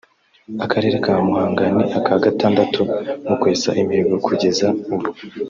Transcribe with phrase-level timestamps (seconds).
[0.65, 2.79] Akarere ka Muhanga ni aka gatandatu
[3.27, 5.07] mu kwesa imihigo kugeza ubu